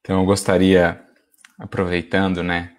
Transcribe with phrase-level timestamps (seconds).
[0.00, 1.02] Então eu gostaria,
[1.58, 2.76] aproveitando, né,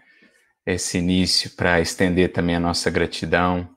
[0.65, 3.75] esse início para estender também a nossa gratidão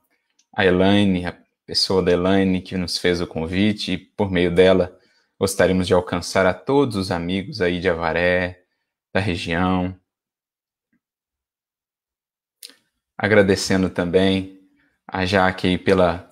[0.59, 4.97] a Elaine, a pessoa da Elaine que nos fez o convite e por meio dela
[5.39, 8.63] gostaríamos de alcançar a todos os amigos aí de Avaré,
[9.13, 9.97] da região.
[13.17, 14.59] Agradecendo também
[15.07, 16.29] a Jaque pela,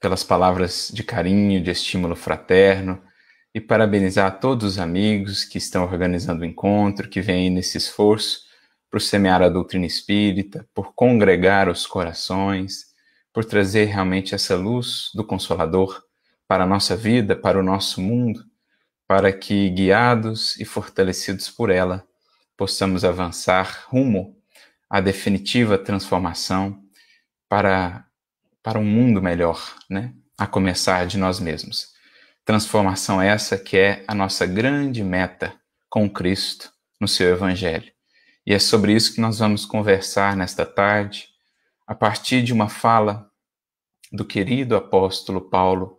[0.00, 3.00] pelas palavras de carinho, de estímulo fraterno
[3.54, 8.42] e parabenizar todos os amigos que estão organizando o encontro, que vêm nesse esforço
[8.90, 12.92] por semear a doutrina espírita, por congregar os corações,
[13.32, 16.02] por trazer realmente essa luz do Consolador
[16.46, 18.44] para a nossa vida, para o nosso mundo,
[19.06, 22.06] para que, guiados e fortalecidos por ela,
[22.56, 24.36] possamos avançar rumo
[24.88, 26.82] à definitiva transformação
[27.48, 28.06] para,
[28.62, 30.14] para um mundo melhor, né?
[30.36, 31.91] a começar de nós mesmos.
[32.44, 35.54] Transformação essa que é a nossa grande meta
[35.88, 37.92] com Cristo no seu Evangelho.
[38.44, 41.28] E é sobre isso que nós vamos conversar nesta tarde,
[41.86, 43.30] a partir de uma fala
[44.10, 45.96] do querido apóstolo Paulo,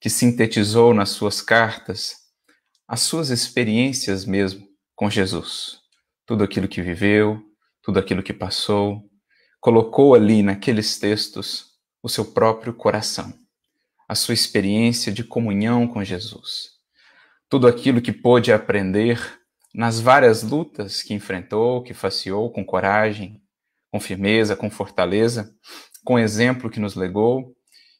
[0.00, 2.16] que sintetizou nas suas cartas
[2.88, 5.78] as suas experiências mesmo com Jesus.
[6.26, 7.40] Tudo aquilo que viveu,
[7.80, 9.08] tudo aquilo que passou,
[9.60, 13.39] colocou ali naqueles textos o seu próprio coração
[14.10, 16.70] a sua experiência de comunhão com Jesus.
[17.48, 19.38] Tudo aquilo que pôde aprender
[19.72, 23.40] nas várias lutas que enfrentou, que faceou com coragem,
[23.88, 25.54] com firmeza, com fortaleza,
[26.04, 27.54] com exemplo que nos legou,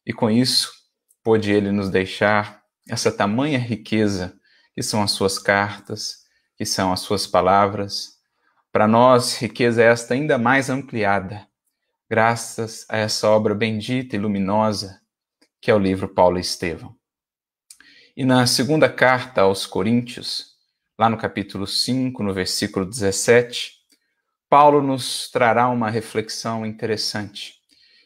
[0.04, 0.72] e com isso
[1.22, 4.36] pôde ele nos deixar essa tamanha riqueza
[4.74, 6.24] que são as suas cartas,
[6.56, 8.18] que são as suas palavras.
[8.72, 11.46] Para nós, riqueza esta ainda mais ampliada,
[12.10, 14.99] graças a essa obra bendita e luminosa
[15.60, 16.96] que é o livro Paulo e Estevão.
[18.16, 20.56] E na segunda carta aos Coríntios,
[20.98, 23.74] lá no capítulo 5, no versículo 17,
[24.48, 27.54] Paulo nos trará uma reflexão interessante,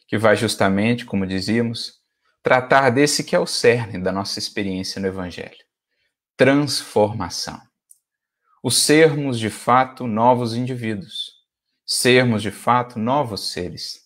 [0.07, 1.95] que vai justamente, como dizíamos,
[2.43, 5.57] tratar desse que é o cerne da nossa experiência no Evangelho:
[6.37, 7.59] transformação.
[8.61, 11.33] O sermos de fato novos indivíduos,
[11.85, 14.01] sermos de fato novos seres,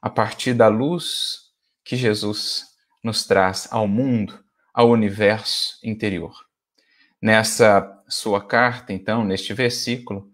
[0.00, 1.50] a partir da luz
[1.84, 2.71] que Jesus
[3.02, 4.42] nos traz ao mundo,
[4.72, 6.34] ao universo interior.
[7.20, 10.30] Nessa sua carta, então, neste versículo,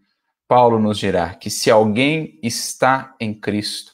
[0.46, 3.92] Paulo nos dirá que se alguém está em Cristo,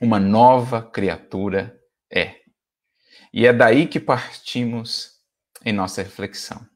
[0.00, 1.78] uma nova criatura
[2.12, 2.36] é.
[3.32, 5.20] E é daí que partimos
[5.64, 6.66] em nossa reflexão,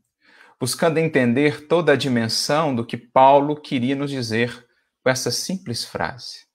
[0.61, 4.65] buscando entender toda a dimensão do que Paulo queria nos dizer
[5.03, 6.47] com essa simples frase,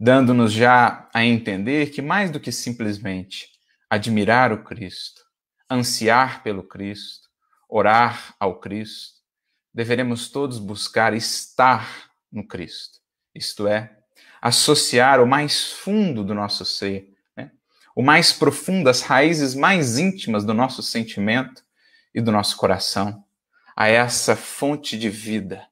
[0.00, 3.51] dando-nos já a entender que mais do que simplesmente
[3.92, 5.20] admirar o Cristo,
[5.70, 7.28] ansiar pelo Cristo,
[7.68, 9.20] orar ao Cristo,
[9.74, 13.00] deveremos todos buscar estar no Cristo,
[13.34, 13.94] isto é,
[14.40, 17.50] associar o mais fundo do nosso ser, né?
[17.94, 21.62] o mais profundo, as raízes mais íntimas do nosso sentimento
[22.14, 23.22] e do nosso coração,
[23.76, 25.68] a essa fonte de vida,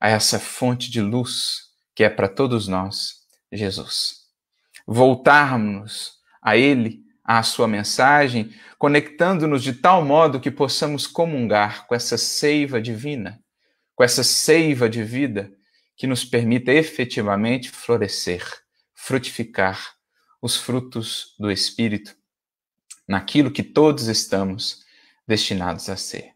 [0.00, 4.22] a essa fonte de luz que é para todos nós, Jesus.
[4.86, 12.18] Voltarmos a Ele à sua mensagem, conectando-nos de tal modo que possamos comungar com essa
[12.18, 13.40] seiva divina,
[13.94, 15.52] com essa seiva de vida
[15.96, 18.44] que nos permita efetivamente florescer,
[18.92, 19.94] frutificar
[20.42, 22.16] os frutos do Espírito
[23.06, 24.84] naquilo que todos estamos
[25.24, 26.32] destinados a ser.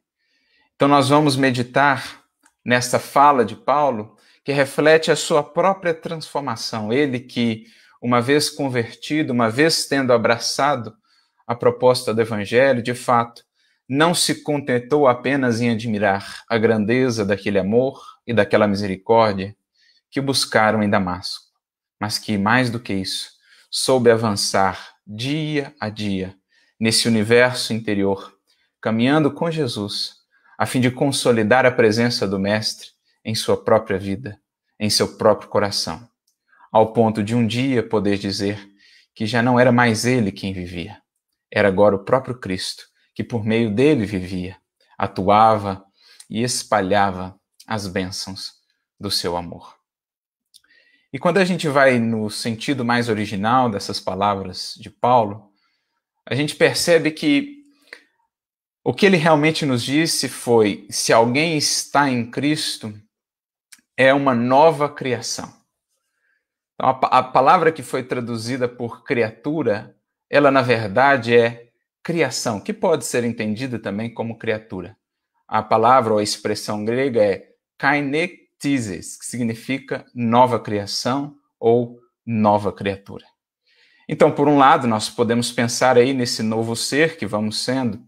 [0.76, 2.22] Então, nós vamos meditar
[2.65, 6.93] nesta fala de Paulo que reflete a sua própria transformação.
[6.93, 7.66] Ele que
[8.04, 10.94] uma vez convertido, uma vez tendo abraçado
[11.47, 13.42] a proposta do Evangelho, de fato,
[13.88, 19.56] não se contentou apenas em admirar a grandeza daquele amor e daquela misericórdia
[20.10, 21.47] que buscaram em Damasco,
[21.98, 23.31] mas que, mais do que isso,
[23.70, 26.37] soube avançar dia a dia
[26.78, 28.37] nesse universo interior,
[28.82, 30.16] caminhando com Jesus,
[30.59, 32.88] a fim de consolidar a presença do Mestre
[33.25, 34.38] em sua própria vida,
[34.78, 36.06] em seu próprio coração
[36.75, 38.69] ao ponto de um dia poder dizer
[39.15, 41.00] que já não era mais ele quem vivia,
[41.49, 42.82] era agora o próprio Cristo,
[43.15, 44.56] que por meio dele vivia,
[44.99, 45.85] atuava
[46.29, 48.55] e espalhava as bênçãos
[48.99, 49.76] do seu amor.
[51.12, 55.53] E quando a gente vai no sentido mais original dessas palavras de Paulo,
[56.26, 57.62] a gente percebe que
[58.82, 62.93] o que ele realmente nos disse foi: se alguém está em Cristo,
[63.97, 65.62] é uma nova criação.
[66.75, 69.97] Então, a, a palavra que foi traduzida por criatura,
[70.29, 71.69] ela na verdade é
[72.03, 74.97] criação, que pode ser entendida também como criatura.
[75.49, 77.49] a palavra ou a expressão grega é
[77.79, 83.25] kainektises, que significa nova criação ou nova criatura.
[84.09, 88.03] Então, por um lado, nós podemos pensar aí nesse novo ser que vamos sendo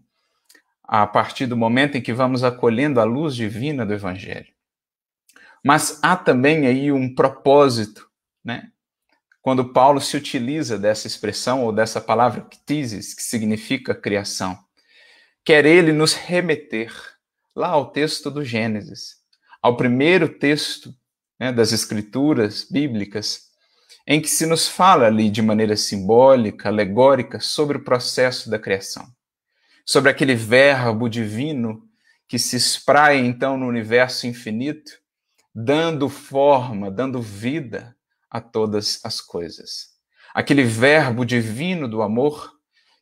[0.83, 4.53] a partir do momento em que vamos acolhendo a luz divina do evangelho.
[5.63, 8.06] Mas há também aí um propósito,
[8.47, 8.71] né?
[9.41, 14.57] Quando Paulo se utiliza dessa expressão ou dessa palavra ktisis, que significa criação,
[15.43, 16.93] quer ele nos remeter
[17.53, 19.17] lá ao texto do Gênesis,
[19.61, 20.93] ao primeiro texto
[21.37, 23.47] né, das escrituras bíblicas,
[24.07, 29.05] em que se nos fala ali de maneira simbólica, alegórica, sobre o processo da criação,
[29.85, 31.83] sobre aquele verbo divino
[32.29, 34.91] que se espraia então no universo infinito,
[35.53, 37.96] dando forma, dando vida
[38.29, 39.97] a todas as coisas.
[40.33, 42.51] Aquele verbo divino do amor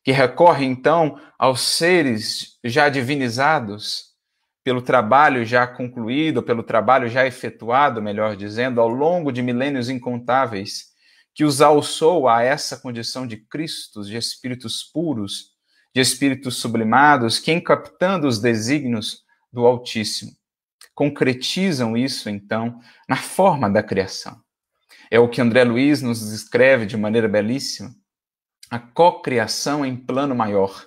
[0.02, 4.14] que recorre então aos seres já divinizados
[4.62, 10.86] pelo trabalho já concluído, pelo trabalho já efetuado, melhor dizendo, ao longo de milênios incontáveis,
[11.34, 15.52] que os alçou a essa condição de Cristos, de espíritos puros,
[15.94, 20.32] de espíritos sublimados, que, encaptando os desígnios do Altíssimo,
[20.94, 24.45] concretizam isso, então, na forma da criação.
[25.10, 27.94] É o que André Luiz nos descreve de maneira belíssima,
[28.68, 30.84] a cocriação em plano maior,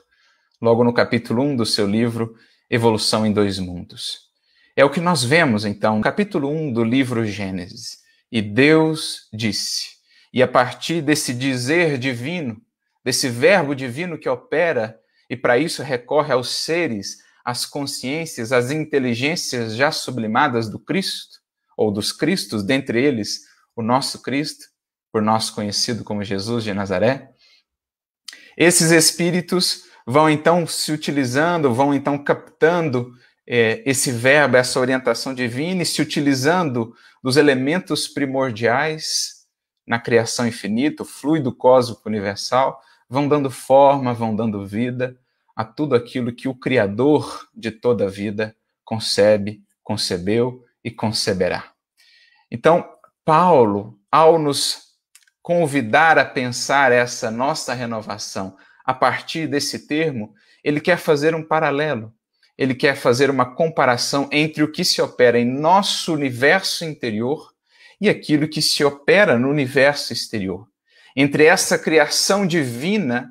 [0.62, 2.36] logo no capítulo 1 do seu livro
[2.69, 4.30] evolução em dois mundos.
[4.75, 7.98] É o que nós vemos, então, no capítulo 1 do livro Gênesis.
[8.31, 9.98] E Deus disse.
[10.31, 12.62] E a partir desse dizer divino,
[13.04, 15.00] desse verbo divino que opera,
[15.30, 21.39] e para isso recorre aos seres, às consciências, às inteligências já sublimadas do Cristo,
[21.75, 23.49] ou dos Cristos, dentre eles
[23.80, 24.66] o nosso Cristo,
[25.10, 27.31] por nós conhecido como Jesus de Nazaré.
[28.58, 33.14] Esses espíritos vão então se utilizando, vão então captando
[33.48, 36.94] é, esse verbo, essa orientação divina e se utilizando
[37.24, 39.46] dos elementos primordiais
[39.88, 45.18] na criação infinita, o fluido cósmico universal, vão dando forma, vão dando vida
[45.56, 48.54] a tudo aquilo que o Criador de toda a vida
[48.84, 51.72] concebe, concebeu e conceberá.
[52.52, 52.99] Então,
[53.30, 54.86] Paulo, ao nos
[55.40, 60.34] convidar a pensar essa nossa renovação a partir desse termo,
[60.64, 62.12] ele quer fazer um paralelo.
[62.58, 67.54] Ele quer fazer uma comparação entre o que se opera em nosso universo interior
[68.02, 70.68] e aquilo que se opera no universo exterior.
[71.16, 73.30] Entre essa criação divina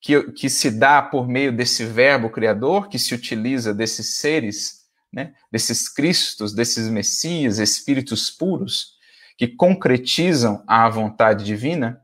[0.00, 5.34] que, que se dá por meio desse verbo criador, que se utiliza desses seres, né,
[5.52, 8.95] desses Cristos, desses Messias, espíritos puros,
[9.36, 12.02] que concretizam a vontade divina,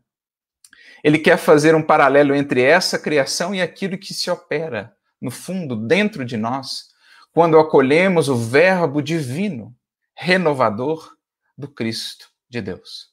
[1.03, 5.75] ele quer fazer um paralelo entre essa criação e aquilo que se opera, no fundo,
[5.75, 6.89] dentro de nós,
[7.33, 9.75] quando acolhemos o Verbo divino,
[10.15, 11.17] renovador
[11.57, 13.11] do Cristo de Deus.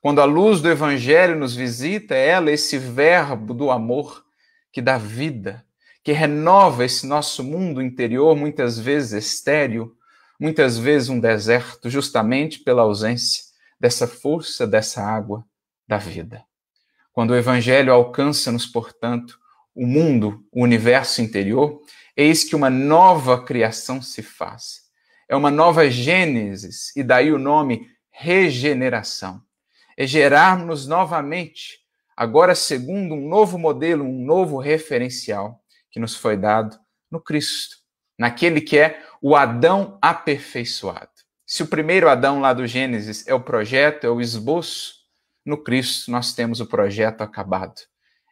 [0.00, 4.24] Quando a luz do Evangelho nos visita, é ela, esse Verbo do amor
[4.72, 5.64] que dá vida,
[6.04, 9.92] que renova esse nosso mundo interior, muitas vezes estéril,
[10.38, 13.45] muitas vezes um deserto, justamente pela ausência
[13.78, 15.44] dessa força, dessa água
[15.86, 16.44] da vida.
[17.12, 19.38] Quando o Evangelho alcança-nos, portanto,
[19.74, 21.80] o mundo, o universo interior,
[22.16, 24.82] eis que uma nova criação se faz.
[25.28, 29.42] É uma nova gênesis, e daí o nome regeneração.
[29.96, 31.80] É gerarmos novamente,
[32.16, 36.78] agora segundo um novo modelo, um novo referencial que nos foi dado
[37.10, 37.76] no Cristo,
[38.18, 41.15] naquele que é o Adão aperfeiçoado.
[41.48, 44.94] Se o primeiro Adão lá do Gênesis é o projeto, é o esboço,
[45.44, 47.82] no Cristo nós temos o projeto acabado.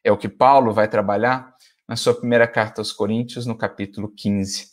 [0.03, 1.55] É o que Paulo vai trabalhar
[1.87, 4.67] na sua primeira carta aos Coríntios, no capítulo 15.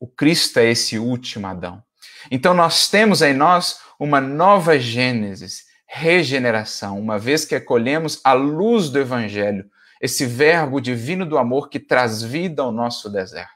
[0.00, 1.80] O Cristo é esse último Adão.
[2.28, 8.90] Então nós temos em nós uma nova Gênesis, regeneração, uma vez que acolhemos a luz
[8.90, 9.64] do Evangelho,
[10.00, 13.54] esse verbo divino do amor que traz vida ao nosso deserto.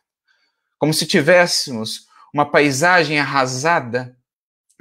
[0.79, 4.17] Como se tivéssemos uma paisagem arrasada,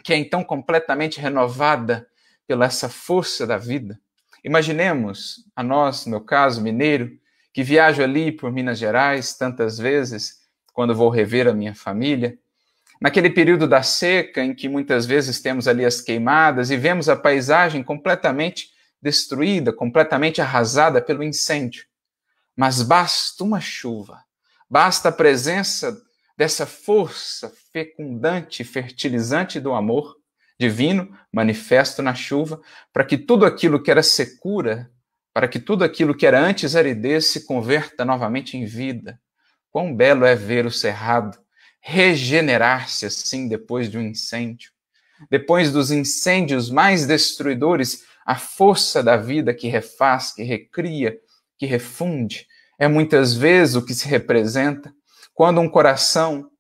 [0.04, 2.08] que é então completamente renovada
[2.48, 4.00] pela essa força da vida.
[4.44, 7.12] Imaginemos a nós, no meu caso, mineiro,
[7.54, 10.40] que viajo ali por Minas Gerais tantas vezes
[10.74, 12.38] quando vou rever a minha família,
[13.02, 17.16] naquele período da seca em que muitas vezes temos ali as queimadas e vemos a
[17.16, 18.70] paisagem completamente
[19.02, 21.86] destruída, completamente arrasada pelo incêndio.
[22.56, 24.24] Mas basta uma chuva,
[24.70, 26.02] basta a presença
[26.40, 30.16] dessa força fecundante, fertilizante do amor
[30.58, 32.62] divino manifesto na chuva,
[32.94, 34.90] para que tudo aquilo que era secura,
[35.34, 39.20] para que tudo aquilo que era antes aridez se converta novamente em vida.
[39.70, 41.38] Quão belo é ver o cerrado
[41.82, 44.72] regenerar-se assim depois de um incêndio.
[45.30, 51.20] Depois dos incêndios mais destruidores, a força da vida que refaz, que recria,
[51.58, 52.48] que refunde,
[52.80, 54.94] é muitas vezes o que se representa
[55.40, 56.52] quando um coração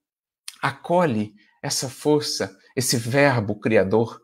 [0.61, 4.21] acolhe essa força, esse verbo criador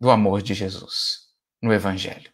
[0.00, 1.28] do amor de Jesus
[1.62, 2.28] no Evangelho.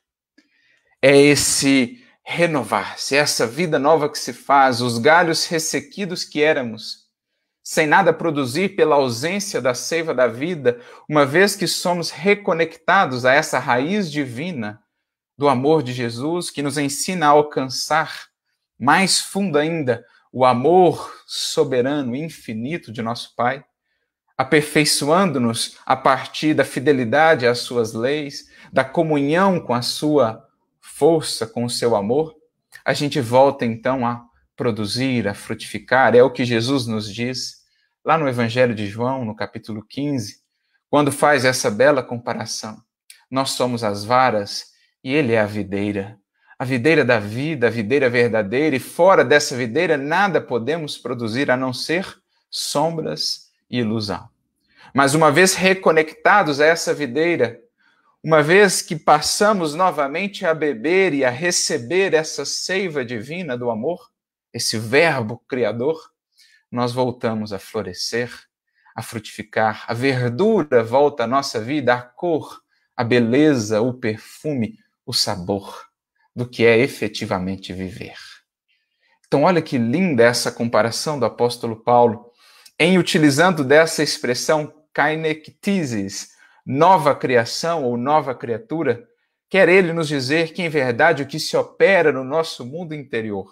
[1.03, 7.11] É esse renovar-se, essa vida nova que se faz, os galhos ressequidos que éramos,
[7.63, 13.35] sem nada produzir pela ausência da seiva da vida, uma vez que somos reconectados a
[13.35, 14.83] essa raiz divina
[15.37, 18.29] do amor de Jesus que nos ensina a alcançar
[18.79, 23.65] mais fundo ainda o amor soberano, infinito de nosso Pai,
[24.37, 30.47] aperfeiçoando-nos a partir da fidelidade às suas leis, da comunhão com a sua
[30.81, 32.35] força, com o seu amor,
[32.85, 34.25] a gente volta então a
[34.57, 36.15] produzir, a frutificar.
[36.15, 37.61] É o que Jesus nos diz
[38.05, 40.41] lá no Evangelho de João, no capítulo 15,
[40.89, 42.83] quando faz essa bela comparação.
[43.31, 44.67] Nós somos as varas
[45.05, 46.19] e ele é a videira.
[46.61, 51.57] A videira da vida, a videira verdadeira, e fora dessa videira nada podemos produzir a
[51.57, 54.29] não ser sombras e ilusão.
[54.95, 57.59] Mas uma vez reconectados a essa videira,
[58.23, 64.11] uma vez que passamos novamente a beber e a receber essa seiva divina do amor,
[64.53, 66.11] esse Verbo Criador,
[66.71, 68.31] nós voltamos a florescer,
[68.95, 72.61] a frutificar, a verdura volta à nossa vida, a cor,
[72.95, 75.90] a beleza, o perfume, o sabor
[76.35, 78.17] do que é efetivamente viver.
[79.27, 82.31] Então, olha que linda essa comparação do apóstolo Paulo,
[82.79, 86.31] em utilizando dessa expressão kainektisis,
[86.67, 89.07] nova criação ou nova criatura,
[89.49, 93.49] quer ele nos dizer que, em verdade, o que se opera no nosso mundo interior,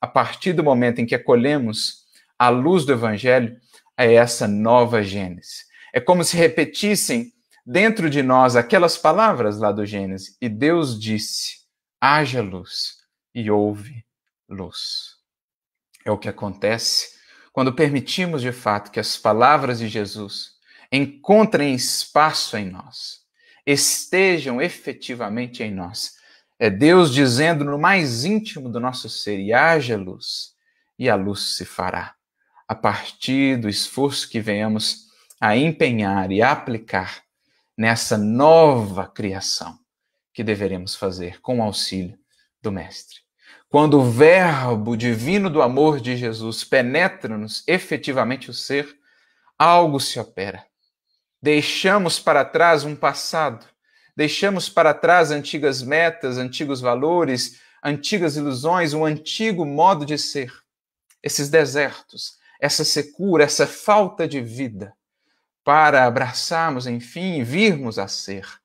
[0.00, 2.02] a partir do momento em que acolhemos
[2.38, 3.56] a luz do Evangelho,
[3.96, 5.66] é essa nova Gênesis.
[5.94, 7.32] É como se repetissem
[7.64, 10.36] dentro de nós aquelas palavras lá do Gênesis.
[10.40, 11.61] E Deus disse:
[12.04, 12.96] haja luz,
[13.32, 14.04] e houve
[14.48, 15.18] luz.
[16.04, 17.16] É o que acontece
[17.52, 20.54] quando permitimos de fato que as palavras de Jesus
[20.90, 23.20] encontrem espaço em nós,
[23.64, 26.16] estejam efetivamente em nós.
[26.58, 30.56] É Deus dizendo no mais íntimo do nosso ser: e haja luz,
[30.98, 32.16] e a luz se fará.
[32.66, 35.06] A partir do esforço que venhamos
[35.40, 37.22] a empenhar e a aplicar
[37.78, 39.81] nessa nova criação
[40.32, 42.18] que deveremos fazer com o auxílio
[42.60, 43.20] do Mestre.
[43.68, 48.96] Quando o Verbo divino do amor de Jesus penetra-nos efetivamente o ser,
[49.58, 50.64] algo se opera.
[51.40, 53.66] Deixamos para trás um passado,
[54.16, 60.52] deixamos para trás antigas metas, antigos valores, antigas ilusões, um antigo modo de ser.
[61.22, 64.92] Esses desertos, essa secura, essa falta de vida,
[65.64, 68.61] para abraçarmos, enfim, virmos a ser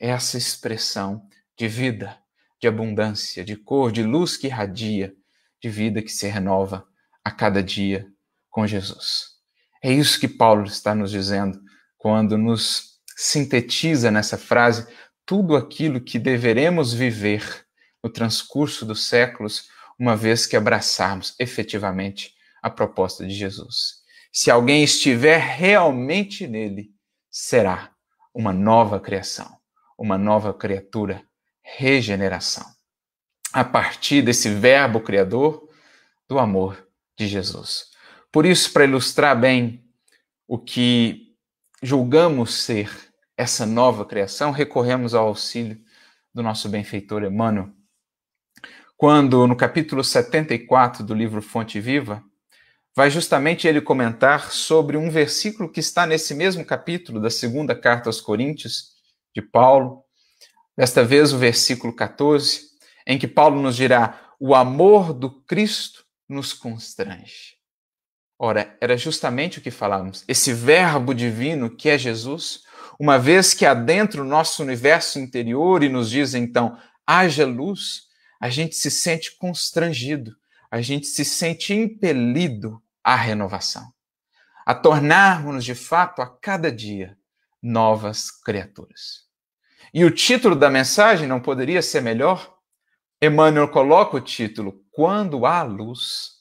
[0.00, 2.18] essa expressão de vida,
[2.60, 5.14] de abundância, de cor, de luz que irradia,
[5.62, 6.86] de vida que se renova
[7.22, 8.08] a cada dia
[8.48, 9.36] com Jesus.
[9.82, 11.60] É isso que Paulo está nos dizendo
[11.98, 14.86] quando nos sintetiza nessa frase
[15.26, 17.66] tudo aquilo que deveremos viver
[18.02, 24.00] no transcurso dos séculos, uma vez que abraçarmos efetivamente a proposta de Jesus.
[24.32, 26.90] Se alguém estiver realmente nele,
[27.30, 27.92] será
[28.34, 29.59] uma nova criação,
[30.00, 31.22] uma nova criatura,
[31.62, 32.64] regeneração.
[33.52, 35.68] A partir desse verbo criador
[36.26, 36.88] do amor
[37.18, 37.90] de Jesus.
[38.32, 39.84] Por isso, para ilustrar bem
[40.48, 41.36] o que
[41.82, 42.90] julgamos ser
[43.36, 45.78] essa nova criação, recorremos ao auxílio
[46.32, 47.68] do nosso benfeitor Emmanuel.
[48.96, 52.24] Quando, no capítulo 74 do livro Fonte Viva,
[52.96, 58.08] vai justamente ele comentar sobre um versículo que está nesse mesmo capítulo da segunda carta
[58.08, 58.99] aos Coríntios,
[59.34, 60.04] de Paulo,
[60.76, 62.70] desta vez o versículo 14,
[63.06, 67.58] em que Paulo nos dirá: O amor do Cristo nos constrange.
[68.38, 70.24] Ora, era justamente o que falávamos.
[70.26, 72.62] Esse Verbo divino que é Jesus,
[72.98, 78.04] uma vez que adentra o nosso universo interior e nos diz então, haja luz,
[78.40, 80.34] a gente se sente constrangido,
[80.70, 83.92] a gente se sente impelido à renovação,
[84.64, 87.18] a tornarmos-nos de fato a cada dia
[87.62, 89.28] novas criaturas.
[89.92, 92.56] E o título da mensagem não poderia ser melhor?
[93.20, 96.40] Emmanuel coloca o título Quando há luz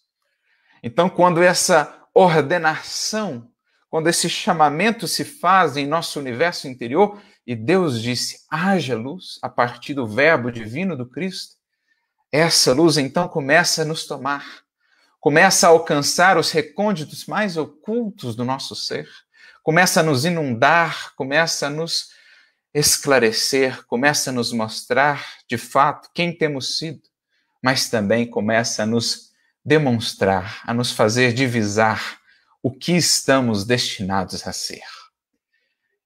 [0.82, 3.52] então, quando essa ordenação,
[3.90, 9.50] quando esse chamamento se faz em nosso universo interior, e Deus disse: haja luz a
[9.50, 11.56] partir do Verbo divino do Cristo,
[12.32, 14.64] essa luz então começa a nos tomar.
[15.20, 19.10] começa a alcançar os recônditos mais ocultos do nosso ser,
[19.64, 22.10] começa a nos inundar, começa a nos
[22.74, 27.02] esclarecer, começa a nos mostrar de fato quem temos sido,
[27.64, 29.30] mas também começa a nos
[29.64, 32.20] demonstrar, a nos fazer divisar
[32.62, 34.84] o que estamos destinados a ser.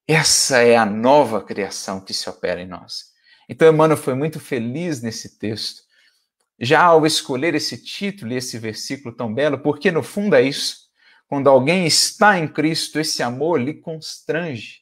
[0.08, 3.14] Essa é a nova criação que se opera em nós.
[3.48, 5.84] Então, Emmanuel foi muito feliz nesse texto,
[6.60, 10.83] já ao escolher esse título e esse versículo tão belo, porque no fundo é isso.
[11.34, 14.82] Quando alguém está em Cristo, esse amor lhe constrange,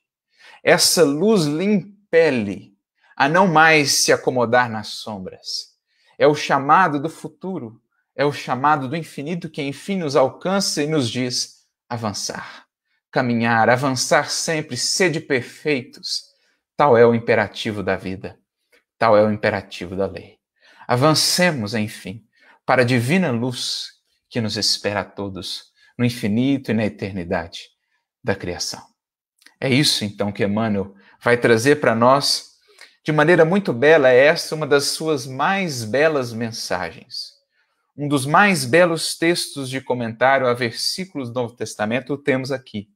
[0.62, 2.76] essa luz lhe impele
[3.16, 5.78] a não mais se acomodar nas sombras.
[6.20, 7.82] É o chamado do futuro,
[8.14, 12.66] é o chamado do infinito que enfim nos alcança e nos diz avançar,
[13.10, 16.26] caminhar, avançar sempre, sede perfeitos.
[16.76, 18.38] Tal é o imperativo da vida,
[18.98, 20.38] tal é o imperativo da lei.
[20.86, 22.26] Avancemos, enfim,
[22.66, 23.92] para a divina luz
[24.30, 25.71] que nos espera a todos
[26.02, 27.70] no infinito e na eternidade
[28.24, 28.82] da criação.
[29.60, 32.54] É isso então que Emmanuel vai trazer para nós
[33.06, 34.10] de maneira muito bela.
[34.10, 37.34] É essa uma das suas mais belas mensagens.
[37.96, 42.88] Um dos mais belos textos de comentário a versículos do Novo Testamento temos aqui,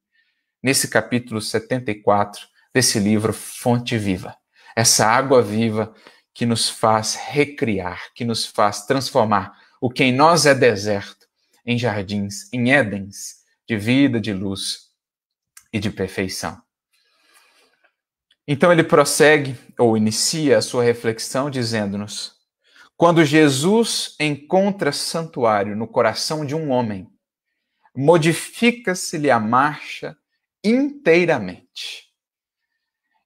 [0.63, 2.41] nesse capítulo 74
[2.73, 4.35] desse livro Fonte Viva.
[4.75, 5.93] Essa água viva
[6.33, 11.24] que nos faz recriar, que nos faz transformar o que em nós é deserto
[11.65, 14.91] em jardins, em Édens de vida, de luz
[15.73, 16.61] e de perfeição.
[18.47, 22.35] Então ele prossegue ou inicia a sua reflexão dizendo-nos:
[22.95, 27.09] quando Jesus encontra santuário no coração de um homem,
[27.95, 30.15] modifica-se-lhe a marcha
[30.63, 32.05] inteiramente.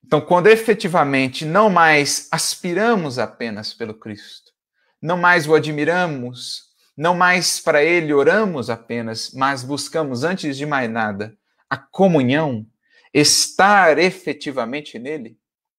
[0.03, 4.51] Então, quando efetivamente não mais aspiramos apenas pelo Cristo,
[4.99, 6.68] não mais o admiramos,
[6.99, 11.33] não mais para ele oramos apenas, mas buscamos, antes de mais nada,
[11.69, 12.67] a comunhão,
[13.13, 15.37] estar efetivamente nele,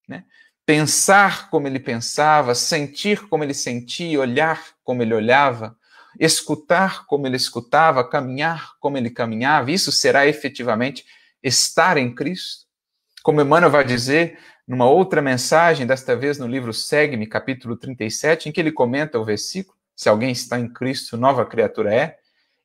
[0.08, 0.24] né?
[0.64, 5.76] pensar como ele pensava, sentir como ele sentia, olhar como ele olhava,
[6.18, 11.04] escutar como ele escutava, caminhar como ele caminhava, isso será efetivamente
[11.42, 12.64] estar em Cristo.
[13.22, 18.52] Como Emmanuel vai dizer numa outra mensagem, desta vez no livro Segue-me, capítulo 37, em
[18.52, 22.16] que ele comenta o versículo, se alguém está em Cristo, nova criatura é,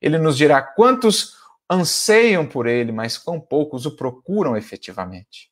[0.02, 1.36] ele nos dirá quantos
[1.70, 5.52] anseiam por ele, mas quão poucos o procuram efetivamente.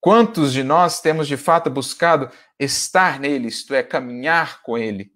[0.00, 5.12] Quantos de nós temos de fato buscado estar nele, isto é, caminhar com ele,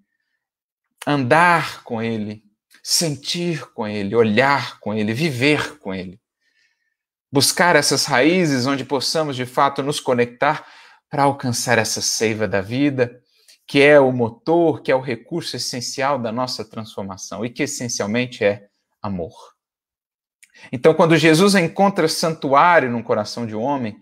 [1.04, 2.44] andar com ele,
[2.80, 6.20] sentir com ele, olhar com ele, viver com ele?
[7.32, 10.64] Buscar essas raízes onde possamos de fato nos conectar
[11.10, 13.20] para alcançar essa seiva da vida,
[13.66, 18.44] que é o motor, que é o recurso essencial da nossa transformação e que essencialmente
[18.44, 18.68] é
[19.02, 19.34] amor.
[20.72, 23.98] Então, quando Jesus encontra santuário no coração de um homem,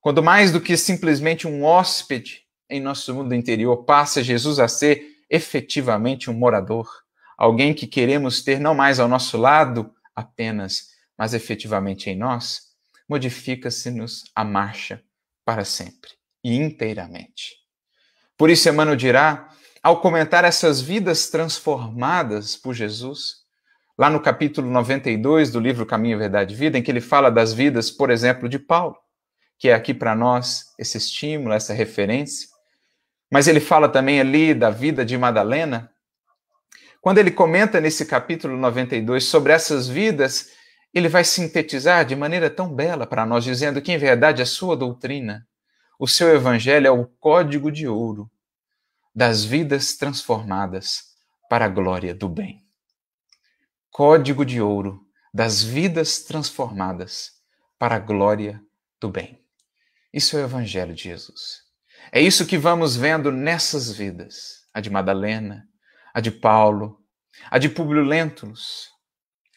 [0.00, 5.16] quando mais do que simplesmente um hóspede em nosso mundo interior, passa Jesus a ser
[5.30, 6.88] efetivamente um morador,
[7.36, 12.68] alguém que queremos ter não mais ao nosso lado apenas, mas efetivamente em nós,
[13.08, 15.02] modifica-se-nos a marcha
[15.44, 16.10] para sempre
[16.44, 17.57] e inteiramente.
[18.38, 19.48] Por isso, Emmanuel dirá,
[19.82, 23.38] ao comentar essas vidas transformadas por Jesus,
[23.98, 27.52] lá no capítulo 92 do livro Caminho, Verdade e Vida, em que ele fala das
[27.52, 28.96] vidas, por exemplo, de Paulo,
[29.58, 32.48] que é aqui para nós esse estímulo, essa referência.
[33.28, 35.90] Mas ele fala também ali da vida de Madalena.
[37.00, 40.50] Quando ele comenta nesse capítulo 92 sobre essas vidas,
[40.94, 44.76] ele vai sintetizar de maneira tão bela para nós, dizendo que, em verdade, a sua
[44.76, 45.44] doutrina,
[45.98, 48.30] o seu evangelho é o código de ouro
[49.14, 51.16] das vidas transformadas
[51.50, 52.64] para a glória do bem.
[53.90, 57.32] Código de ouro das vidas transformadas
[57.78, 58.62] para a glória
[59.00, 59.42] do bem.
[60.12, 61.62] Isso é o Evangelho de Jesus.
[62.10, 65.68] É isso que vamos vendo nessas vidas: a de Madalena,
[66.14, 67.00] a de Paulo,
[67.50, 68.88] a de Publio Lentulus,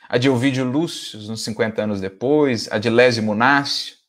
[0.10, 4.01] a de Ovídio Lúcio, uns 50 anos depois, a de Lésio Munácio.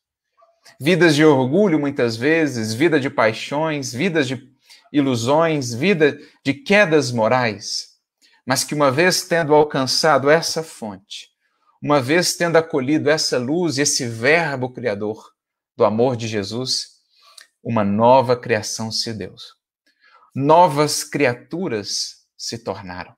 [0.80, 4.52] Vidas de orgulho, muitas vezes, vida de paixões, vidas de
[4.92, 7.92] ilusões, vida de quedas morais,
[8.46, 11.28] mas que uma vez tendo alcançado essa fonte,
[11.82, 15.32] uma vez tendo acolhido essa luz, esse Verbo Criador
[15.76, 16.88] do amor de Jesus,
[17.62, 19.34] uma nova criação se deu.
[20.34, 23.14] Novas criaturas se tornaram.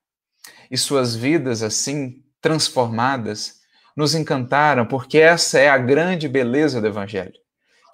[0.71, 3.61] E suas vidas, assim, transformadas,
[3.97, 7.35] nos encantaram, porque essa é a grande beleza do Evangelho,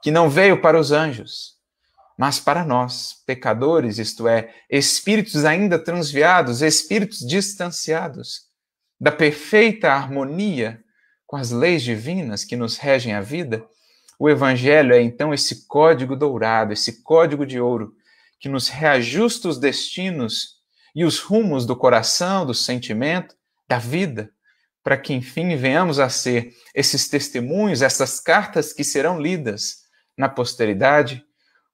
[0.03, 1.59] que não veio para os anjos,
[2.17, 8.51] mas para nós, pecadores, isto é, espíritos ainda transviados, espíritos distanciados
[9.01, 10.83] da perfeita harmonia
[11.27, 13.65] com as leis divinas que nos regem a vida,
[14.19, 17.95] o Evangelho é então esse código dourado, esse código de ouro
[18.39, 20.57] que nos reajusta os destinos
[20.95, 23.35] e os rumos do coração, do sentimento,
[23.67, 24.31] da vida,
[24.83, 29.83] para que enfim venhamos a ser esses testemunhos, essas cartas que serão lidas
[30.17, 31.25] na posteridade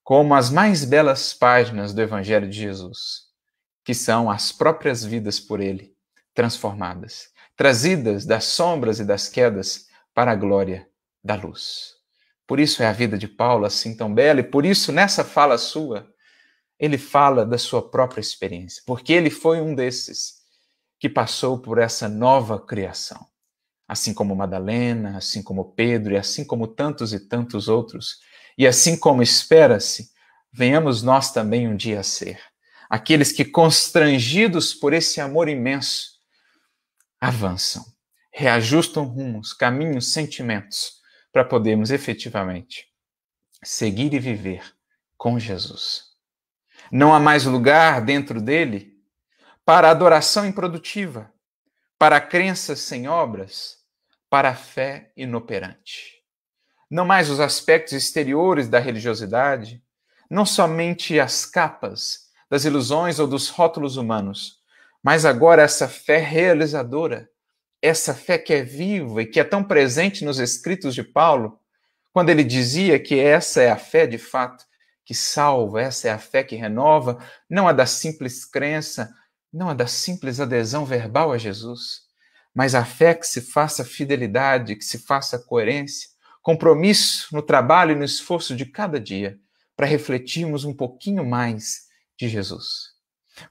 [0.02, 3.22] como as mais belas páginas do Evangelho de Jesus,
[3.84, 5.94] que são as próprias vidas por ele
[6.32, 10.86] transformadas, trazidas das sombras e das quedas para a glória
[11.24, 11.94] da luz.
[12.46, 15.58] Por isso é a vida de Paulo assim tão bela, e por isso nessa fala
[15.58, 16.06] sua,
[16.78, 20.34] ele fala da sua própria experiência, porque ele foi um desses
[20.98, 23.26] que passou por essa nova criação.
[23.86, 28.20] Assim como Madalena, assim como Pedro e assim como tantos e tantos outros
[28.58, 30.10] e assim como espera-se,
[30.50, 32.40] venhamos nós também um dia a ser.
[32.88, 36.12] Aqueles que, constrangidos por esse amor imenso,
[37.20, 37.84] avançam,
[38.32, 40.94] reajustam rumos, caminhos, sentimentos,
[41.32, 42.86] para podermos efetivamente
[43.62, 44.62] seguir e viver
[45.18, 46.04] com Jesus.
[46.90, 48.95] Não há mais lugar dentro dele
[49.66, 51.28] para adoração improdutiva,
[51.98, 53.78] para a crença sem obras,
[54.30, 56.22] para fé inoperante.
[56.88, 59.82] Não mais os aspectos exteriores da religiosidade,
[60.30, 64.58] não somente as capas das ilusões ou dos rótulos humanos,
[65.02, 67.28] mas agora essa fé realizadora,
[67.82, 71.58] essa fé que é viva e que é tão presente nos escritos de Paulo,
[72.12, 74.64] quando ele dizia que essa é a fé de fato
[75.04, 77.18] que salva, essa é a fé que renova,
[77.50, 79.12] não a da simples crença,
[79.52, 82.02] não a da simples adesão verbal a Jesus,
[82.54, 86.08] mas a fé que se faça fidelidade, que se faça coerência,
[86.42, 89.38] compromisso no trabalho e no esforço de cada dia
[89.76, 91.86] para refletirmos um pouquinho mais
[92.18, 92.92] de Jesus,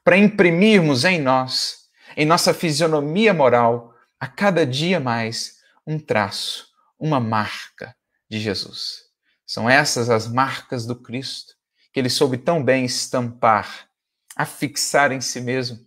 [0.04, 7.20] para imprimirmos em nós, em nossa fisionomia moral, a cada dia mais um traço, uma
[7.20, 7.96] marca
[8.30, 9.04] de Jesus.
[9.46, 11.54] São essas as marcas do Cristo
[11.94, 13.88] que ele soube tão bem estampar,
[14.36, 15.80] afixar em si mesmo,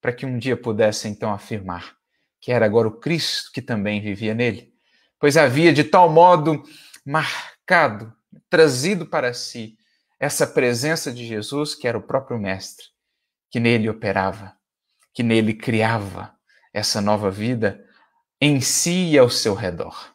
[0.00, 1.96] para que um dia pudesse então afirmar
[2.40, 4.72] que era agora o Cristo que também vivia nele
[5.22, 6.64] pois havia de tal modo
[7.06, 8.12] marcado,
[8.50, 9.78] trazido para si
[10.18, 12.86] essa presença de Jesus, que era o próprio Mestre,
[13.48, 14.56] que nele operava,
[15.14, 16.34] que nele criava
[16.72, 17.86] essa nova vida
[18.40, 20.12] em si e ao seu redor.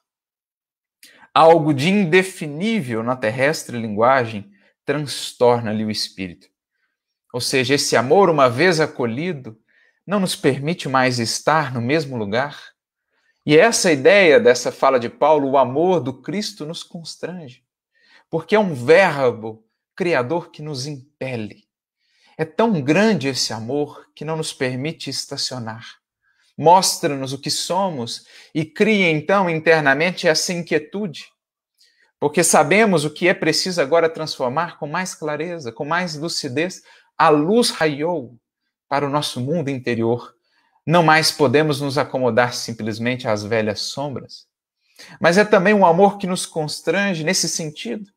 [1.33, 4.51] Algo de indefinível na terrestre linguagem
[4.83, 6.49] transtorna-lhe o espírito.
[7.33, 9.59] Ou seja, esse amor, uma vez acolhido,
[10.05, 12.57] não nos permite mais estar no mesmo lugar,
[13.45, 17.63] e essa ideia dessa fala de Paulo, o amor do Cristo, nos constrange,
[18.29, 21.63] porque é um verbo criador que nos impele.
[22.37, 25.85] É tão grande esse amor que não nos permite estacionar.
[26.57, 31.27] Mostra-nos o que somos e cria então internamente essa inquietude,
[32.19, 36.81] porque sabemos o que é preciso agora transformar com mais clareza, com mais lucidez.
[37.17, 38.37] A luz raiou
[38.87, 40.35] para o nosso mundo interior
[40.85, 44.45] não mais podemos nos acomodar simplesmente às velhas sombras.
[45.19, 48.09] Mas é também um amor que nos constrange nesse sentido,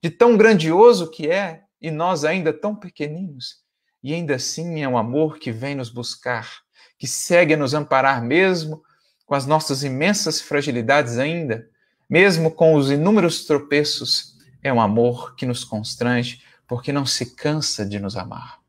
[0.00, 3.56] de tão grandioso que é, e nós ainda tão pequeninos.
[4.02, 6.48] E ainda assim é um amor que vem nos buscar,
[6.96, 8.82] que segue a nos amparar mesmo
[9.26, 11.68] com as nossas imensas fragilidades ainda,
[12.08, 14.36] mesmo com os inúmeros tropeços.
[14.62, 18.60] É um amor que nos constrange, porque não se cansa de nos amar,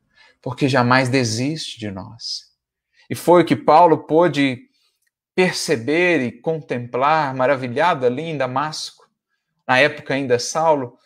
[0.42, 2.52] porque jamais desiste de nós.
[3.08, 4.68] E foi o que Paulo pôde
[5.34, 9.08] perceber e contemplar, maravilhado ali em Damasco,
[9.66, 10.98] na época ainda Saulo,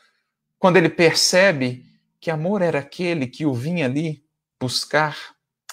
[0.58, 1.86] quando ele percebe
[2.20, 4.24] que amor era aquele que o vinha ali
[4.60, 5.16] buscar,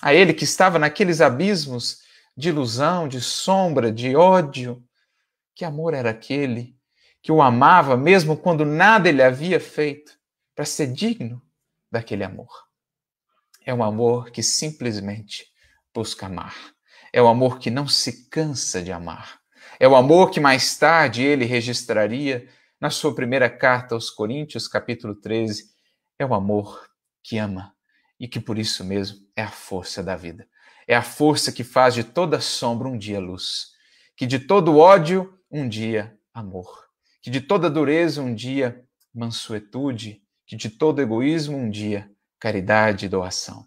[0.02, 2.02] a ele que estava naqueles abismos
[2.38, 4.84] de ilusão, de sombra, de ódio,
[5.56, 6.76] que amor era aquele
[7.22, 10.16] que o amava mesmo quando nada ele havia feito
[10.56, 11.42] para ser digno
[11.92, 12.66] daquele amor.
[13.66, 15.48] É um amor que simplesmente
[15.94, 16.56] busca amar.
[17.12, 19.40] É o amor que não se cansa de amar.
[19.80, 22.48] É o amor que mais tarde ele registraria
[22.80, 25.66] na sua primeira carta aos Coríntios, capítulo 13.
[26.18, 26.90] É o amor
[27.24, 27.76] que ama
[28.20, 30.48] e que por isso mesmo é a força da vida.
[30.88, 33.72] É a força que faz de toda sombra um dia luz,
[34.16, 36.86] que de todo ódio um dia amor,
[37.22, 43.10] que de toda dureza um dia mansuetude, que de todo egoísmo um dia caridade e
[43.10, 43.66] doação.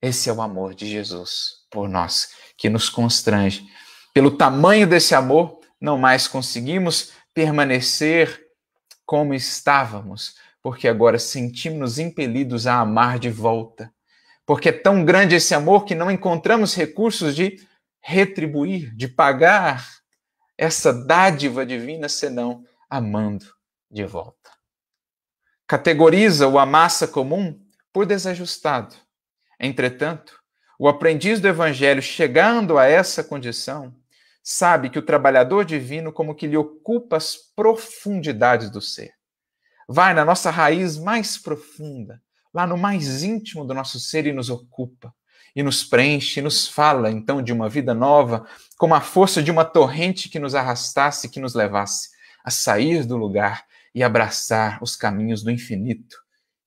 [0.00, 3.66] Esse é o amor de Jesus por nós, que nos constrange.
[4.14, 8.46] Pelo tamanho desse amor, não mais conseguimos permanecer
[9.04, 13.92] como estávamos, porque agora sentimos-nos impelidos a amar de volta.
[14.46, 17.56] Porque é tão grande esse amor que não encontramos recursos de
[18.00, 19.86] retribuir, de pagar
[20.56, 23.44] essa dádiva divina senão amando
[23.90, 24.50] de volta.
[25.66, 27.58] Categoriza o a massa comum
[27.92, 28.94] por desajustado.
[29.58, 30.38] Entretanto,
[30.78, 33.92] o aprendiz do evangelho chegando a essa condição
[34.44, 39.12] sabe que o trabalhador divino como que lhe ocupa as profundidades do ser.
[39.88, 42.22] Vai na nossa raiz mais profunda,
[42.54, 45.12] lá no mais íntimo do nosso ser e nos ocupa,
[45.54, 48.46] e nos preenche, e nos fala então de uma vida nova,
[48.78, 52.10] como a força de uma torrente que nos arrastasse, que nos levasse
[52.44, 53.65] a sair do lugar
[53.96, 56.16] e abraçar os caminhos do infinito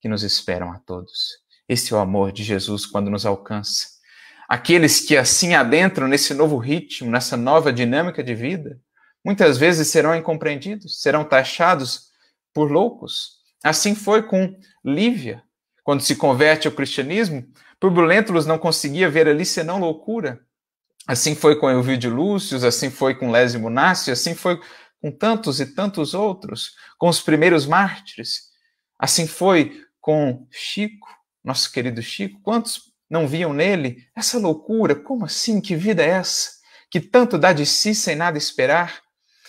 [0.02, 1.38] que nos esperam a todos.
[1.66, 4.00] Esse é o amor de Jesus quando nos alcança
[4.50, 8.80] aqueles que assim adentram nesse novo ritmo, nessa nova dinâmica de vida,
[9.24, 12.10] muitas vezes serão incompreendidos, serão taxados
[12.52, 13.38] por loucos.
[13.62, 14.52] Assim foi com
[14.84, 15.40] Lívia,
[15.84, 17.46] quando se converte ao cristianismo,
[17.78, 20.40] por Lentulus não conseguia ver ali senão loucura.
[21.06, 24.60] Assim foi com Elvídio Lúcio, assim foi com Lésio Munácio, assim foi
[25.00, 28.50] com tantos e tantos outros, com os primeiros mártires.
[28.98, 31.08] Assim foi com Chico,
[31.42, 32.40] nosso querido Chico.
[32.42, 34.94] Quantos não viam nele essa loucura?
[34.94, 35.60] Como assim?
[35.60, 36.50] Que vida é essa?
[36.90, 39.00] Que tanto dá de si sem nada esperar?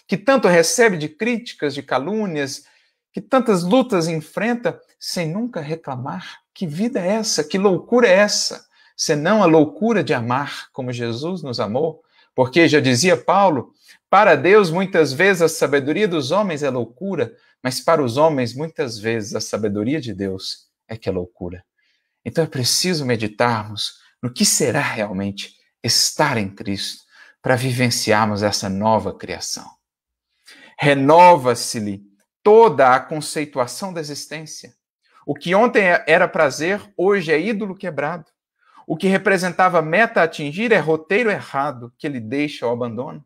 [0.07, 2.63] Que tanto recebe de críticas, de calúnias?
[3.11, 6.41] Que tantas lutas enfrenta sem nunca reclamar?
[6.53, 7.43] Que vida é essa?
[7.43, 8.65] Que loucura é essa?
[8.95, 12.01] Senão a loucura de amar como Jesus nos amou?
[12.35, 13.73] Porque já dizia Paulo,
[14.11, 18.99] para Deus muitas vezes a sabedoria dos homens é loucura, mas para os homens muitas
[18.99, 21.63] vezes a sabedoria de Deus é que é loucura.
[22.25, 27.03] Então é preciso meditarmos no que será realmente estar em Cristo
[27.41, 29.65] para vivenciarmos essa nova criação.
[30.77, 32.03] Renova-se-lhe
[32.43, 34.73] toda a conceituação da existência.
[35.25, 38.25] O que ontem era prazer, hoje é ídolo quebrado.
[38.85, 43.25] O que representava meta a atingir é roteiro errado que ele deixa ao abandono.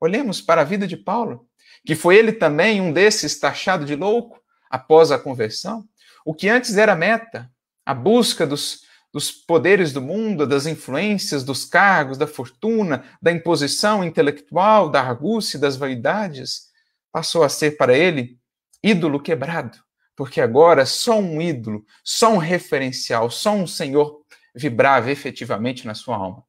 [0.00, 1.46] Olhemos para a vida de Paulo,
[1.84, 5.84] que foi ele também um desses taxado de louco após a conversão.
[6.24, 7.50] O que antes era meta,
[7.84, 8.82] a busca dos,
[9.12, 15.58] dos poderes do mundo, das influências, dos cargos, da fortuna, da imposição intelectual, da argúcia,
[15.58, 16.68] das vaidades,
[17.10, 18.38] passou a ser para ele
[18.82, 19.78] ídolo quebrado,
[20.14, 24.20] porque agora só um ídolo, só um referencial, só um Senhor
[24.54, 26.44] vibrava efetivamente na sua alma.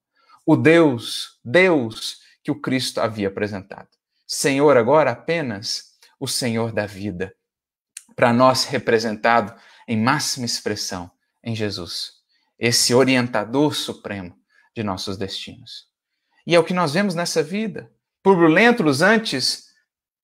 [0.46, 3.90] O Deus, Deus que o Cristo havia apresentado.
[4.28, 7.34] Senhor agora apenas o Senhor da vida,
[8.16, 9.54] para nós representado
[9.88, 11.10] em máxima expressão
[11.44, 12.12] em Jesus,
[12.60, 14.36] esse orientador supremo
[14.76, 15.88] de nossos destinos.
[16.46, 17.92] E é o que nós vemos nessa vida.
[18.26, 19.66] Lentulus antes,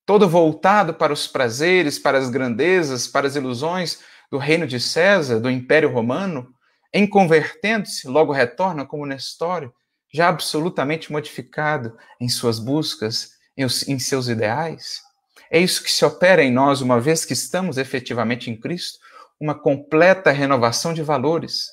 [0.04, 4.00] todo voltado para os prazeres, para as grandezas, para as ilusões
[4.30, 6.48] do reino de César, do Império Romano,
[6.92, 9.72] em convertendo-se, logo retorna como Nestório,
[10.12, 15.00] já absolutamente modificado em suas buscas, em seus ideais.
[15.50, 18.98] É isso que se opera em nós uma vez que estamos efetivamente em Cristo,
[19.40, 21.68] uma completa renovação de valores.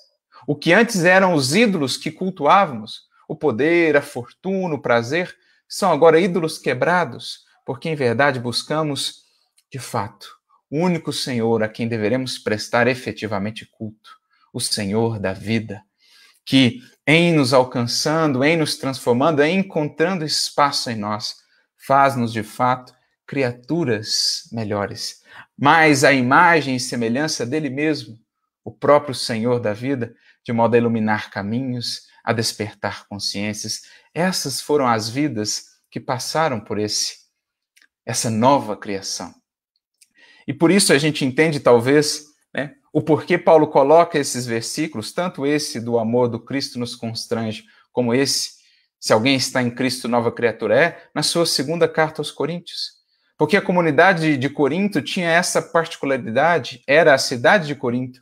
[0.45, 5.35] O que antes eram os ídolos que cultuávamos, o poder, a fortuna, o prazer,
[5.67, 9.23] são agora ídolos quebrados, porque em verdade buscamos,
[9.71, 10.27] de fato,
[10.69, 14.09] o único Senhor a quem deveremos prestar efetivamente culto,
[14.53, 15.81] o Senhor da vida,
[16.45, 21.35] que em nos alcançando, em nos transformando, em encontrando espaço em nós,
[21.77, 22.93] faz-nos de fato
[23.25, 25.21] criaturas melhores,
[25.57, 28.19] mais a imagem e semelhança dele mesmo,
[28.63, 33.83] o próprio Senhor da vida, de modo a iluminar caminhos, a despertar consciências.
[34.13, 37.23] Essas foram as vidas que passaram por esse
[38.05, 39.33] essa nova criação.
[40.45, 45.47] E por isso a gente entende talvez, né, o porquê Paulo coloca esses versículos, tanto
[45.47, 48.51] esse do amor do Cristo nos constrange, como esse,
[48.99, 53.01] se alguém está em Cristo, nova criatura é, na sua segunda carta aos Coríntios.
[53.35, 58.21] Porque a comunidade de Corinto tinha essa particularidade, era a cidade de Corinto,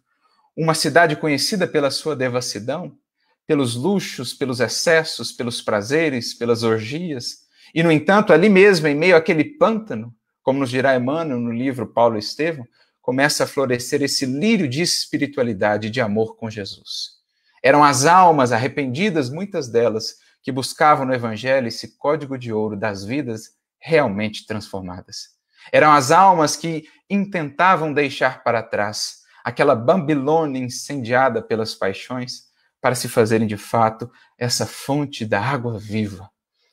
[0.56, 2.98] uma cidade conhecida pela sua devassidão,
[3.46, 7.40] pelos luxos, pelos excessos, pelos prazeres, pelas orgias.
[7.76, 11.86] E, no entanto, ali mesmo, em meio àquele pântano, como nos dirá Emmanuel no livro
[11.86, 12.66] Paulo e Estevão,
[13.02, 17.22] começa a florescer esse lírio de espiritualidade, de amor com Jesus.
[17.64, 23.04] Eram as almas arrependidas, muitas delas, que buscavam no Evangelho esse código de ouro das
[23.04, 25.30] vidas realmente transformadas.
[25.72, 32.44] Eram as almas que intentavam deixar para trás aquela Babilônia incendiada pelas paixões
[32.80, 36.30] para se fazerem de fato essa fonte da água viva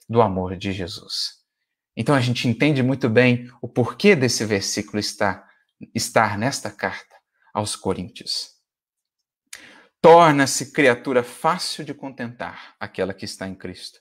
[0.09, 1.39] do amor de Jesus.
[1.97, 5.48] Então a gente entende muito bem o porquê desse versículo estar
[5.95, 7.17] estar nesta carta
[7.53, 8.59] aos Coríntios.
[10.01, 13.99] Torna-se criatura fácil de contentar, aquela que está em Cristo,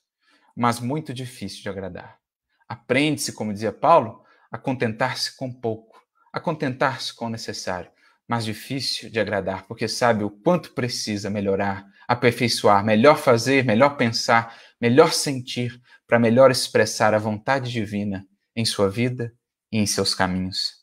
[0.56, 2.20] mas muito difícil de agradar.
[2.68, 6.00] Aprende-se, como dizia Paulo, a contentar-se com pouco,
[6.32, 7.92] a contentar-se com o necessário,
[8.28, 14.56] mas difícil de agradar, porque sabe o quanto precisa melhorar, aperfeiçoar, melhor fazer, melhor pensar,
[14.80, 19.34] melhor sentir, para melhor expressar a vontade divina em sua vida
[19.72, 20.77] e em seus caminhos.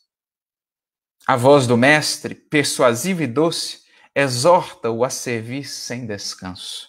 [1.27, 3.79] A voz do Mestre, persuasiva e doce,
[4.13, 6.87] exorta-o a servir sem descanso.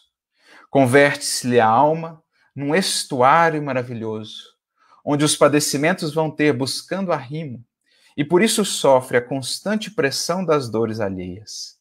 [0.69, 2.23] Converte-se-lhe a alma
[2.55, 4.43] num estuário maravilhoso,
[5.03, 7.65] onde os padecimentos vão ter buscando arrimo,
[8.15, 11.79] e por isso sofre a constante pressão das dores alheias.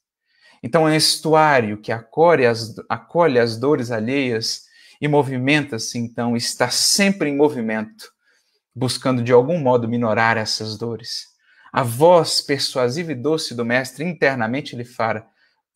[0.64, 4.64] Então é um estuário que acolhe as, acolhe as dores alheias
[5.02, 8.10] e movimenta-se, então, está sempre em movimento,
[8.74, 11.35] buscando de algum modo minorar essas dores.
[11.72, 15.28] A voz persuasiva e doce do Mestre internamente lhe fala,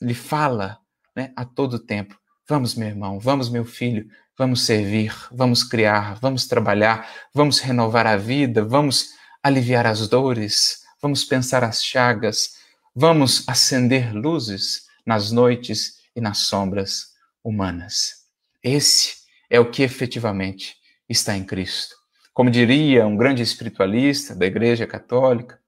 [0.02, 0.80] lhe fala
[1.16, 6.48] né, a todo tempo: Vamos, meu irmão, vamos, meu filho, vamos servir, vamos criar, vamos
[6.48, 9.10] trabalhar, vamos renovar a vida, vamos
[9.44, 12.56] aliviar as dores, vamos pensar as chagas,
[12.96, 18.26] vamos acender luzes nas noites e nas sombras humanas.
[18.64, 19.18] Esse
[19.50, 21.96] é o que efetivamente está em Cristo.
[22.34, 25.59] Como diria um grande espiritualista da Igreja Católica,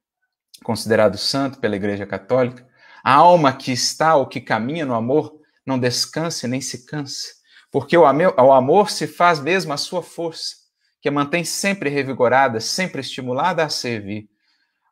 [0.63, 2.67] considerado santo pela Igreja Católica,
[3.03, 7.33] a alma que está ou que caminha no amor não descanse nem se canse,
[7.71, 10.55] porque o amor se faz mesmo a sua força,
[11.01, 14.29] que a mantém sempre revigorada, sempre estimulada a servir.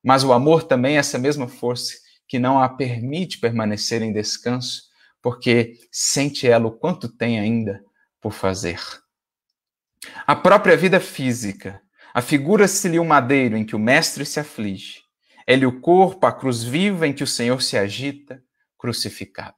[0.03, 1.93] Mas o amor também é essa mesma força
[2.27, 4.83] que não a permite permanecer em descanso,
[5.21, 7.83] porque sente ela o quanto tem ainda
[8.21, 8.79] por fazer.
[10.25, 11.81] A própria vida física
[12.13, 15.08] afigura-se-lhe um madeiro em que o mestre se aflige.
[15.49, 18.39] É-lhe o corpo, a cruz viva em que o Senhor se agita,
[18.77, 19.57] crucificado.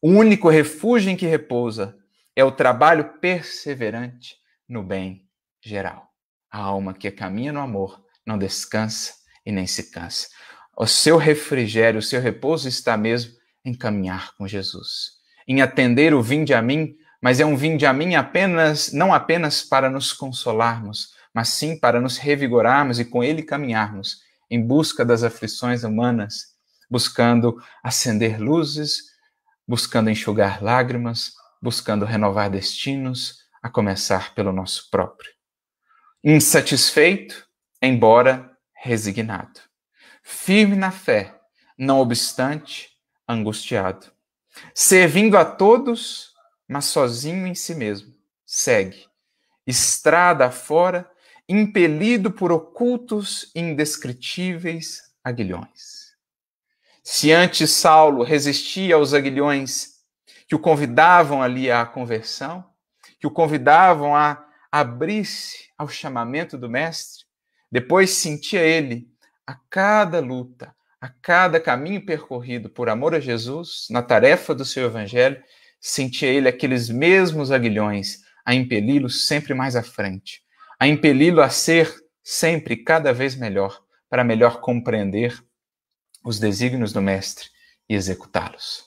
[0.00, 1.94] O único refúgio em que repousa
[2.34, 4.36] é o trabalho perseverante
[4.66, 5.28] no bem
[5.62, 6.08] geral.
[6.50, 9.12] A alma que caminha no amor não descansa
[9.44, 10.28] e nem se cansa.
[10.74, 15.12] O seu refrigério, o seu repouso está mesmo em caminhar com Jesus,
[15.46, 19.62] em atender o vinde a mim mas é um vinde a mim apenas, não apenas
[19.62, 24.18] para nos consolarmos, mas sim para nos revigorarmos e com ele caminharmos
[24.54, 26.54] em busca das aflições humanas,
[26.88, 29.02] buscando acender luzes,
[29.66, 35.32] buscando enxugar lágrimas, buscando renovar destinos, a começar pelo nosso próprio.
[36.22, 37.48] Insatisfeito,
[37.82, 39.58] embora resignado.
[40.22, 41.34] Firme na fé,
[41.76, 42.90] não obstante
[43.26, 44.06] angustiado.
[44.72, 46.32] Servindo a todos,
[46.68, 48.14] mas sozinho em si mesmo.
[48.46, 49.04] Segue,
[49.66, 51.10] estrada fora,
[51.48, 56.14] impelido por ocultos e indescritíveis aguilhões.
[57.02, 59.94] Se antes Saulo resistia aos aguilhões
[60.48, 62.64] que o convidavam ali à conversão,
[63.20, 67.24] que o convidavam a abrir-se ao chamamento do Mestre,
[67.70, 69.08] depois sentia ele
[69.46, 74.86] a cada luta, a cada caminho percorrido por amor a Jesus, na tarefa do seu
[74.86, 75.42] evangelho,
[75.80, 80.43] sentia ele aqueles mesmos aguilhões a impeli-lo sempre mais à frente,
[80.78, 85.42] a impeli-lo a ser sempre cada vez melhor, para melhor compreender
[86.24, 87.48] os desígnios do Mestre
[87.88, 88.84] e executá-los.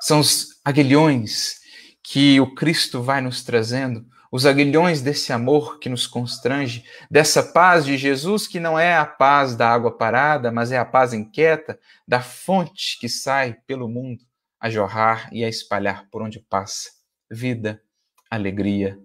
[0.00, 1.60] São os aguilhões
[2.02, 7.84] que o Cristo vai nos trazendo, os aguilhões desse amor que nos constrange, dessa paz
[7.84, 11.78] de Jesus que não é a paz da água parada, mas é a paz inquieta
[12.06, 14.24] da fonte que sai pelo mundo
[14.60, 16.90] a jorrar e a espalhar por onde passa
[17.30, 17.82] vida,
[18.30, 18.98] alegria,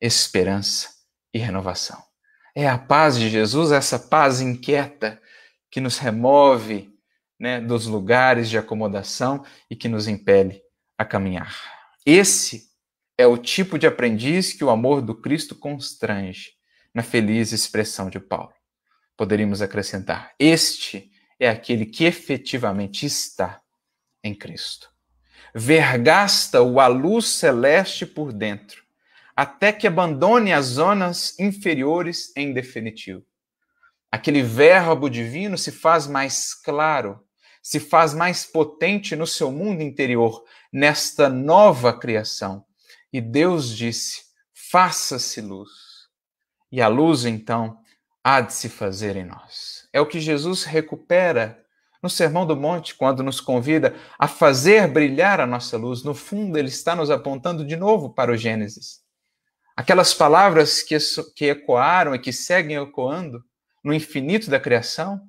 [0.00, 0.94] esperança
[1.34, 2.00] e renovação.
[2.54, 5.20] É a paz de Jesus, essa paz inquieta
[5.68, 6.88] que nos remove
[7.38, 10.62] né, dos lugares de acomodação e que nos impele
[10.96, 11.52] a caminhar.
[12.06, 12.70] Esse
[13.18, 16.52] é o tipo de aprendiz que o amor do Cristo constrange,
[16.94, 18.54] na feliz expressão de Paulo.
[19.16, 23.60] Poderíamos acrescentar: este é aquele que efetivamente está
[24.22, 24.94] em Cristo
[25.54, 28.83] vergasta-o a luz celeste por dentro,
[29.36, 33.22] até que abandone as zonas inferiores em definitivo.
[34.10, 37.20] Aquele verbo divino se faz mais claro,
[37.62, 42.64] se faz mais potente no seu mundo interior, nesta nova criação.
[43.12, 44.22] E Deus disse:
[44.70, 45.70] faça-se luz.
[46.70, 47.78] E a luz, então,
[48.22, 49.88] há de se fazer em nós.
[49.92, 51.64] É o que Jesus recupera
[52.02, 56.58] no Sermão do Monte, quando nos convida a fazer brilhar a nossa luz, no fundo
[56.58, 59.03] ele está nos apontando de novo para o Gênesis.
[59.76, 60.96] Aquelas palavras que,
[61.34, 63.44] que ecoaram e que seguem ecoando
[63.82, 65.20] no infinito da criação,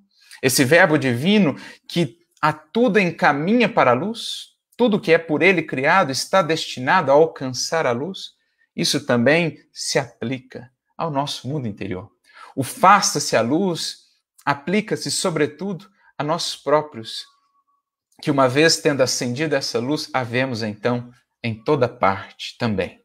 [0.42, 1.56] Esse Verbo divino
[1.88, 7.12] que a tudo encaminha para a luz, tudo que é por ele criado está destinado
[7.12, 8.34] a alcançar a luz.
[8.76, 12.12] Isso também se aplica ao nosso mundo interior.
[12.56, 14.06] O faça-se a luz
[14.46, 17.26] aplica-se, sobretudo, a nós próprios,
[18.22, 21.12] que uma vez tendo acendido essa luz, havemos então
[21.44, 23.05] em toda parte também.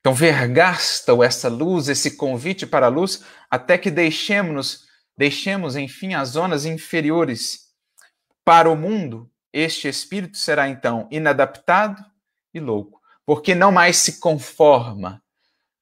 [0.00, 4.86] Então, vergasta essa luz, esse convite para a luz, até que deixemos,
[5.16, 7.68] deixemos, enfim, as zonas inferiores.
[8.42, 12.02] Para o mundo, este espírito será então inadaptado
[12.54, 15.22] e louco, porque não mais se conforma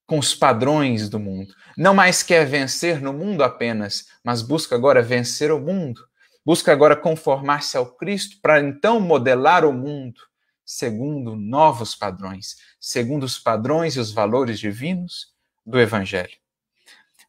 [0.05, 5.01] com os padrões do mundo, não mais quer vencer no mundo apenas, mas busca agora
[5.01, 6.01] vencer o mundo,
[6.45, 10.21] busca agora conformar-se ao Cristo para então modelar o mundo
[10.69, 15.33] segundo novos padrões, segundo os padrões e os valores divinos
[15.65, 16.37] do Evangelho.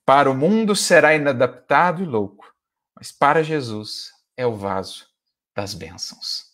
[0.05, 2.53] Para o mundo será inadaptado e louco,
[2.93, 5.07] mas para Jesus é o vaso
[5.55, 6.47] das bênçãos.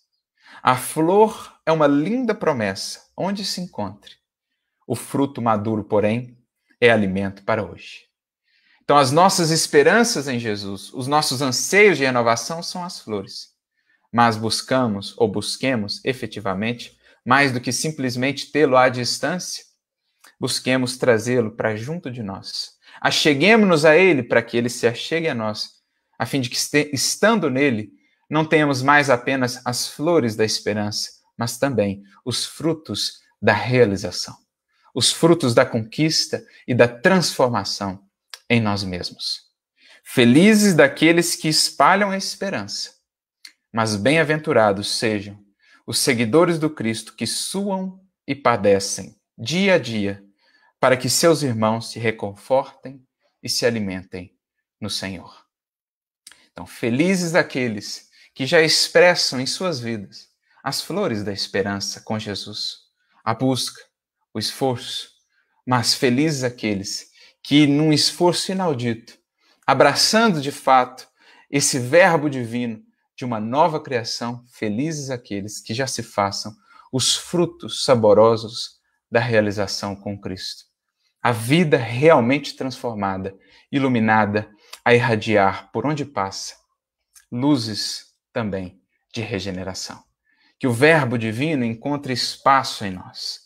[0.61, 4.17] A flor é uma linda promessa onde se encontre.
[4.86, 6.38] O fruto maduro, porém,
[6.79, 8.05] é alimento para hoje.
[8.83, 13.55] Então, as nossas esperanças em Jesus, os nossos anseios de renovação são as flores
[14.16, 19.66] mas buscamos ou busquemos efetivamente mais do que simplesmente tê-lo à distância,
[20.39, 22.76] busquemos trazê-lo para junto de nós.
[23.01, 25.82] Acheguemos-nos a ele para que ele se achegue a nós,
[26.18, 26.55] a fim de que,
[26.93, 27.91] estando nele,
[28.30, 34.38] não tenhamos mais apenas as flores da esperança, mas também os frutos da realização,
[34.93, 38.01] os frutos da conquista e da transformação
[38.49, 39.41] em nós mesmos.
[40.05, 42.95] Felizes daqueles que espalham a esperança,
[43.76, 45.38] mas bem-aventurados sejam
[45.86, 50.23] os seguidores do Cristo que suam e padecem dia a dia,
[50.80, 53.05] para que seus irmãos se reconfortem
[53.43, 54.34] e se alimentem
[54.80, 55.45] no Senhor.
[56.53, 60.30] Então, felizes aqueles que já expressam em suas vidas
[60.63, 62.78] as flores da esperança com Jesus,
[63.26, 63.82] a busca,
[64.34, 65.09] o esforço,
[65.67, 67.09] mas felizes aqueles
[67.43, 69.17] que, num esforço inaudito,
[69.67, 71.05] abraçando de fato
[71.51, 72.82] esse Verbo divino,
[73.16, 76.53] de uma nova criação, felizes aqueles que já se façam
[76.91, 80.66] os frutos saborosos da realização com Cristo.
[81.22, 83.36] A vida realmente transformada,
[83.72, 84.49] iluminada,
[84.84, 86.55] a irradiar por onde passa,
[87.32, 88.80] luzes também
[89.13, 90.03] de regeneração.
[90.59, 93.39] Que o Verbo divino encontre espaço em nós.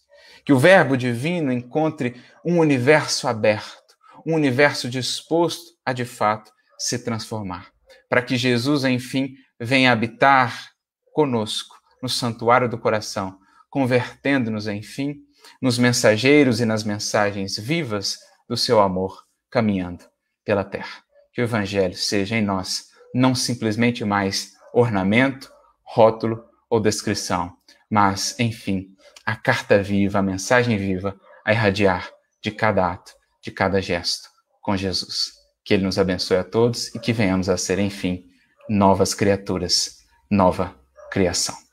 [0.43, 3.95] Que o Verbo divino encontre um universo aberto,
[4.25, 7.71] um universo disposto a de fato se transformar.
[8.09, 10.71] Para que Jesus, enfim, venha habitar
[11.13, 13.37] conosco no santuário do coração,
[13.69, 15.17] convertendo-nos, enfim,
[15.61, 20.05] nos mensageiros e nas mensagens vivas do seu amor, caminhando
[20.45, 21.03] pela terra.
[21.33, 25.51] Que o Evangelho seja em nós não simplesmente mais ornamento,
[25.83, 27.55] rótulo ou descrição,
[27.89, 28.95] mas, enfim,
[29.25, 32.09] a carta viva, a mensagem viva a irradiar
[32.41, 34.29] de cada ato, de cada gesto
[34.61, 35.31] com Jesus.
[35.63, 38.28] Que Ele nos abençoe a todos e que venhamos a ser, enfim,
[38.69, 40.75] novas criaturas, nova
[41.11, 41.68] criação.